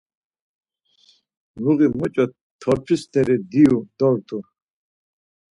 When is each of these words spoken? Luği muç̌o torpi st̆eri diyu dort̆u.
Luği 1.61 1.87
muç̌o 1.97 2.25
torpi 2.61 2.95
st̆eri 3.01 3.37
diyu 3.49 3.77
dort̆u. 3.97 4.37